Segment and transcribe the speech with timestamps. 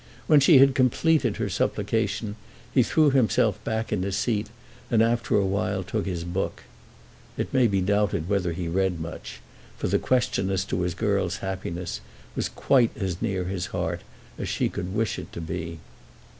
[0.25, 2.35] When she had completed her supplication
[2.73, 4.47] he threw himself back in his seat
[4.89, 6.63] and after a while took his book.
[7.37, 9.41] It may be doubted whether he read much,
[9.77, 12.01] for the question as to his girl's happiness
[12.35, 14.01] was quite as near his heart
[14.39, 15.77] as she could wish it to be.